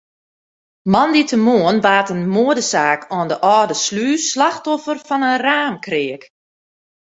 Moandeitemoarn 0.93 1.83
waard 1.85 2.09
in 2.13 2.23
moadesaak 2.35 3.01
oan 3.15 3.27
de 3.31 3.37
Alde 3.55 3.77
Slûs 3.85 4.23
slachtoffer 4.31 4.97
fan 5.07 5.23
in 5.31 5.37
raamkreak. 5.45 6.21